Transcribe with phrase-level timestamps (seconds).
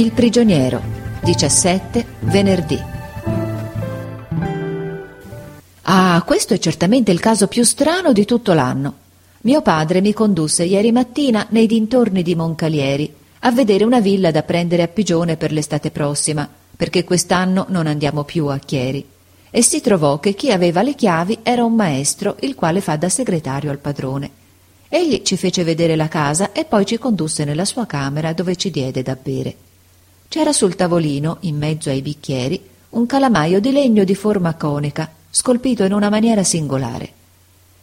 [0.00, 0.80] Il prigioniero,
[1.22, 2.82] 17, venerdì.
[5.82, 8.94] Ah, questo è certamente il caso più strano di tutto l'anno.
[9.42, 14.42] Mio padre mi condusse ieri mattina nei dintorni di Moncalieri a vedere una villa da
[14.42, 19.06] prendere a pigione per l'estate prossima, perché quest'anno non andiamo più a Chieri.
[19.50, 23.10] E si trovò che chi aveva le chiavi era un maestro, il quale fa da
[23.10, 24.30] segretario al padrone.
[24.88, 28.70] Egli ci fece vedere la casa e poi ci condusse nella sua camera dove ci
[28.70, 29.68] diede da bere.
[30.30, 35.82] C'era sul tavolino, in mezzo ai bicchieri, un calamaio di legno di forma conica, scolpito
[35.82, 37.12] in una maniera singolare.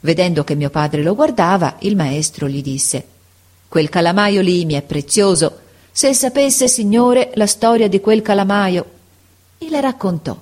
[0.00, 3.06] Vedendo che mio padre lo guardava, il maestro gli disse
[3.68, 5.60] Quel calamaio lì mi è prezioso.
[5.92, 8.86] Se sapesse, signore, la storia di quel calamaio.
[9.58, 10.36] E le raccontò.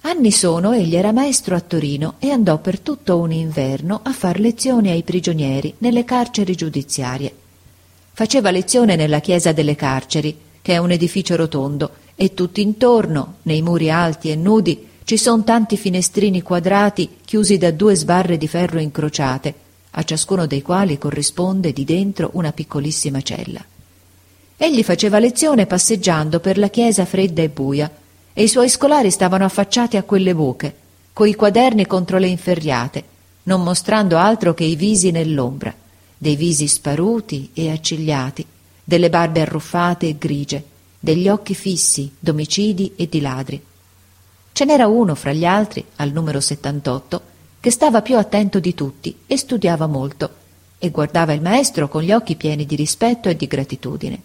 [0.00, 4.40] Anni sono egli era maestro a Torino e andò per tutto un inverno a far
[4.40, 7.34] lezioni ai prigionieri nelle carceri giudiziarie.
[8.14, 13.90] Faceva lezione nella chiesa delle carceri che è un edificio rotondo, e tutt'intorno, nei muri
[13.90, 19.54] alti e nudi, ci son tanti finestrini quadrati chiusi da due sbarre di ferro incrociate,
[19.90, 23.62] a ciascuno dei quali corrisponde di dentro una piccolissima cella.
[24.56, 27.90] Egli faceva lezione passeggiando per la chiesa fredda e buia,
[28.32, 30.74] e i suoi scolari stavano affacciati a quelle buche,
[31.12, 33.04] coi quaderni contro le inferriate,
[33.42, 35.74] non mostrando altro che i visi nell'ombra,
[36.16, 38.46] dei visi sparuti e accigliati,
[38.84, 40.62] delle barbe arruffate e grigie,
[41.00, 43.62] degli occhi fissi, d'omicidi e di ladri.
[44.52, 47.20] Ce n'era uno fra gli altri, al numero 78,
[47.60, 50.30] che stava più attento di tutti e studiava molto,
[50.78, 54.20] e guardava il maestro con gli occhi pieni di rispetto e di gratitudine.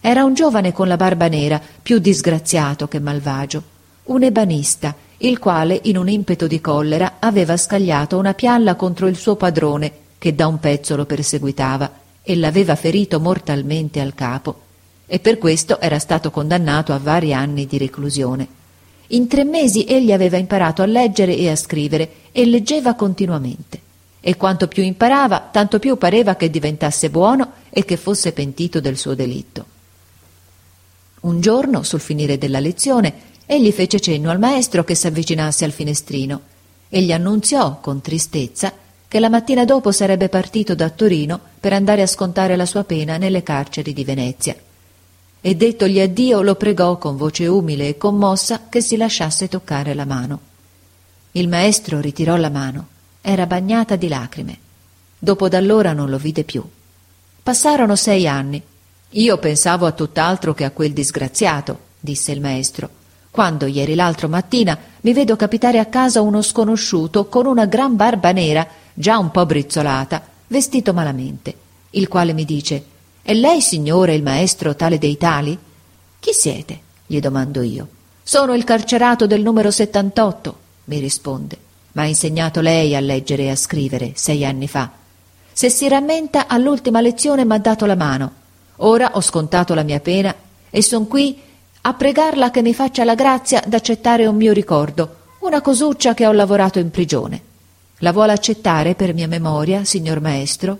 [0.00, 3.62] Era un giovane con la barba nera, più disgraziato che malvagio,
[4.04, 9.16] un ebanista, il quale, in un impeto di collera, aveva scagliato una pialla contro il
[9.16, 11.90] suo padrone, che da un pezzo lo perseguitava,
[12.28, 14.60] e l'aveva ferito mortalmente al capo
[15.06, 18.46] e per questo era stato condannato a vari anni di reclusione.
[19.06, 23.80] In tre mesi egli aveva imparato a leggere e a scrivere e leggeva continuamente.
[24.20, 28.98] E quanto più imparava, tanto più pareva che diventasse buono e che fosse pentito del
[28.98, 29.64] suo delitto.
[31.20, 33.14] Un giorno, sul finire della lezione,
[33.46, 36.42] egli fece cenno al maestro che s'avvicinasse al finestrino
[36.90, 38.70] e gli annunziò con tristezza
[39.08, 43.16] che la mattina dopo sarebbe partito da Torino per andare a scontare la sua pena
[43.16, 44.54] nelle carceri di Venezia.
[45.40, 50.04] E dettogli addio lo pregò con voce umile e commossa che si lasciasse toccare la
[50.04, 50.40] mano.
[51.32, 52.86] Il maestro ritirò la mano.
[53.22, 54.58] Era bagnata di lacrime.
[55.18, 56.62] Dopo d'allora non lo vide più.
[57.42, 58.62] Passarono sei anni.
[59.10, 62.90] Io pensavo a tutt'altro che a quel disgraziato, disse il maestro
[63.38, 68.32] quando ieri l'altro mattina mi vedo capitare a casa uno sconosciuto con una gran barba
[68.32, 68.66] nera
[68.98, 71.54] già un po' brizzolata, vestito malamente,
[71.90, 72.84] il quale mi dice
[73.22, 75.56] «È lei, signore, il maestro tale dei tali?»
[76.18, 77.86] «Chi siete?» gli domando io.
[78.24, 80.52] «Sono il carcerato del numero 78»,
[80.86, 81.56] mi risponde.
[81.92, 84.90] «M'ha insegnato lei a leggere e a scrivere sei anni fa.
[85.52, 88.32] Se si rammenta, all'ultima lezione m'ha dato la mano.
[88.78, 90.34] Ora ho scontato la mia pena
[90.70, 91.40] e son qui
[91.82, 96.32] a pregarla che mi faccia la grazia d'accettare un mio ricordo, una cosuccia che ho
[96.32, 97.47] lavorato in prigione.
[97.98, 100.78] La vuole accettare per mia memoria, signor maestro?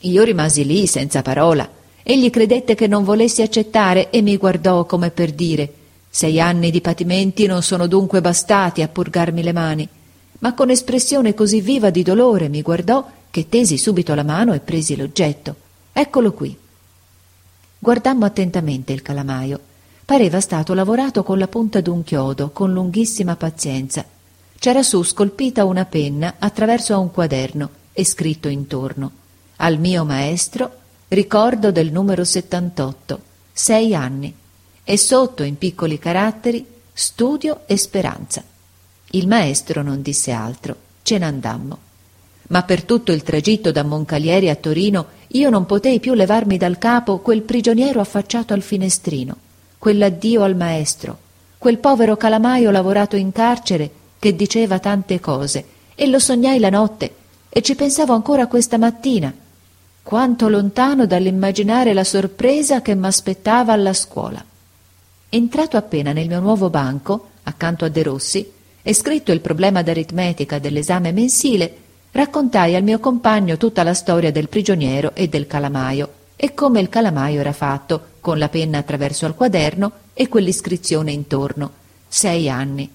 [0.00, 1.68] Io rimasi lì senza parola.
[2.02, 5.72] Egli credette che non volessi accettare e mi guardò come per dire
[6.08, 9.88] sei anni di patimenti non sono dunque bastati a purgarmi le mani.
[10.38, 14.60] Ma con espressione così viva di dolore mi guardò che tesi subito la mano e
[14.60, 15.56] presi l'oggetto.
[15.92, 16.56] Eccolo qui.
[17.78, 19.58] Guardammo attentamente il calamaio.
[20.04, 24.06] Pareva stato lavorato con la punta d'un chiodo, con lunghissima pazienza
[24.64, 29.10] c'era su scolpita una penna attraverso a un quaderno e scritto intorno
[29.56, 30.76] al mio maestro
[31.08, 33.20] ricordo del numero 78,
[33.52, 34.34] sei anni,
[34.82, 36.64] e sotto in piccoli caratteri
[36.94, 38.42] studio e speranza.
[39.10, 41.78] Il maestro non disse altro, ce n'andammo.
[42.48, 46.78] Ma per tutto il tragitto da Moncalieri a Torino io non potei più levarmi dal
[46.78, 49.36] capo quel prigioniero affacciato al finestrino,
[49.76, 51.18] quell'addio al maestro,
[51.58, 53.90] quel povero calamaio lavorato in carcere
[54.24, 57.14] che diceva tante cose, e lo sognai la notte,
[57.50, 59.30] e ci pensavo ancora questa mattina.
[60.02, 64.42] Quanto lontano dall'immaginare la sorpresa che m'aspettava alla scuola.
[65.28, 68.50] Entrato appena nel mio nuovo banco, accanto a De Rossi,
[68.80, 71.76] e scritto il problema d'aritmetica dell'esame mensile,
[72.12, 76.88] raccontai al mio compagno tutta la storia del prigioniero e del calamaio, e come il
[76.88, 81.72] calamaio era fatto, con la penna attraverso al quaderno e quell'iscrizione intorno.
[82.08, 82.90] Sei anni.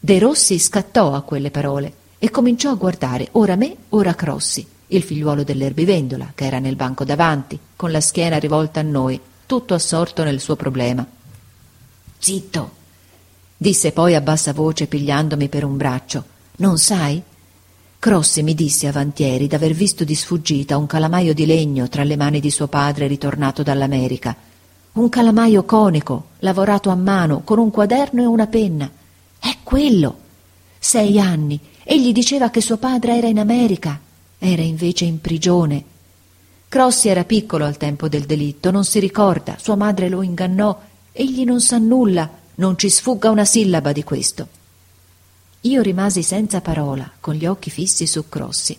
[0.00, 5.02] De Rossi scattò a quelle parole e cominciò a guardare ora me, ora Crossi, il
[5.02, 10.22] figliuolo dell'erbivendola, che era nel banco davanti, con la schiena rivolta a noi, tutto assorto
[10.22, 11.04] nel suo problema.
[12.16, 12.70] Zitto,
[13.56, 16.24] disse poi a bassa voce pigliandomi per un braccio.
[16.56, 17.20] Non sai?
[17.98, 22.38] Crossi mi disse avantieri d'aver visto di sfuggita un calamaio di legno tra le mani
[22.38, 24.36] di suo padre ritornato dall'America.
[24.92, 28.88] Un calamaio conico, lavorato a mano, con un quaderno e una penna.
[29.68, 30.16] Quello.
[30.78, 31.60] Sei anni.
[31.84, 34.00] Egli diceva che suo padre era in America.
[34.38, 35.84] Era invece in prigione.
[36.70, 40.74] Crossi era piccolo al tempo del delitto, non si ricorda, sua madre lo ingannò.
[41.12, 44.48] Egli non sa nulla, non ci sfugga una sillaba di questo.
[45.60, 48.74] Io rimasi senza parola, con gli occhi fissi su Crossi.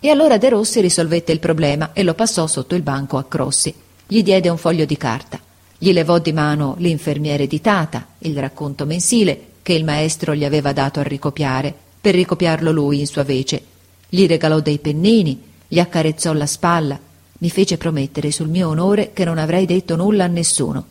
[0.00, 3.72] E allora De Rossi risolvette il problema e lo passò sotto il banco a Crossi.
[4.04, 5.38] Gli diede un foglio di carta.
[5.78, 11.00] Gli levò di mano l'infermiera editata, il racconto mensile che il maestro gli aveva dato
[11.00, 13.60] a ricopiare, per ricopiarlo lui in sua vece.
[14.08, 16.96] Gli regalò dei pennini, gli accarezzò la spalla,
[17.38, 20.86] mi fece promettere sul mio onore che non avrei detto nulla a nessuno.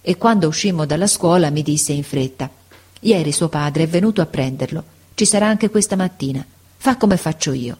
[0.00, 2.48] E quando uscimmo dalla scuola mi disse in fretta
[3.00, 4.84] Ieri suo padre è venuto a prenderlo.
[5.14, 6.46] Ci sarà anche questa mattina.
[6.76, 7.76] Fa come faccio io.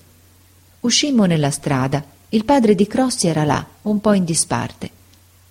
[0.80, 2.04] Uscimmo nella strada.
[2.30, 4.90] Il padre di Crossi era là, un po' in disparte.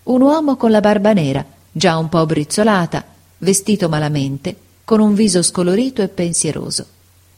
[0.04, 3.06] Un uomo con la barba nera, già un po' brizzolata,
[3.38, 6.84] vestito malamente, con un viso scolorito e pensieroso.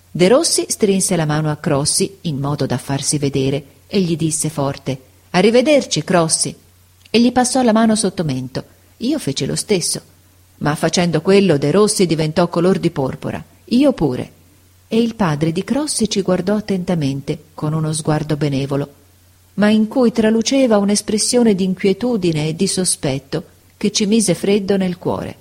[0.09, 4.48] De Rossi strinse la mano a Crossi in modo da farsi vedere e gli disse
[4.48, 4.98] forte
[5.31, 6.56] Arrivederci, Crossi.
[7.09, 8.63] E gli passò la mano sotto mento.
[9.00, 10.01] Io feci lo stesso
[10.59, 14.31] ma facendo quello De Rossi diventò color di porpora, io pure.
[14.88, 18.94] E il padre di Crossi ci guardò attentamente, con uno sguardo benevolo,
[19.56, 23.44] ma in cui traluceva un'espressione di inquietudine e di sospetto
[23.75, 25.41] che ci mise freddo nel cuore.